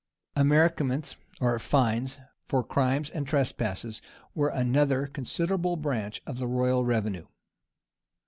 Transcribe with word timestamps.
[]Amerciaments 0.35 1.15
or 1.39 1.59
fines 1.59 2.19
for 2.47 2.63
crimes 2.63 3.11
and 3.11 3.27
trespasses 3.27 4.01
were 4.33 4.49
an 4.49 4.75
ether 4.75 5.05
considerable 5.05 5.75
branch 5.75 6.23
of 6.25 6.39
the 6.39 6.47
royal 6.47 6.83
revenue. 6.83 7.27